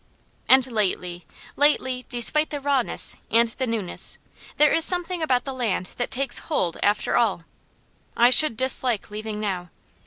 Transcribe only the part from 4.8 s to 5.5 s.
something about